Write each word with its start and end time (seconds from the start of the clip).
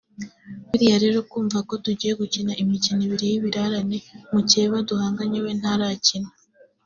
Biriya 0.69 0.97
rero 1.03 1.19
kumva 1.31 1.57
ko 1.67 1.73
tugiye 1.85 2.13
gukina 2.21 2.51
imikino 2.61 3.01
ibiri 3.07 3.25
y’ibirarane 3.31 3.97
mukeba 4.33 4.77
duhanganye 4.87 5.39
we 5.45 5.51
ntarakina 5.59 6.29